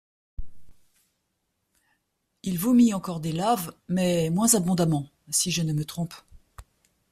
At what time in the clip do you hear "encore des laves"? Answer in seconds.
2.95-3.71